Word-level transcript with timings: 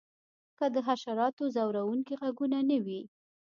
که 0.57 0.65
د 0.73 0.75
حشراتو 0.87 1.43
ځورونکي 1.55 2.13
غږونه 2.21 2.59
نه 2.69 2.77
وی 2.85 3.01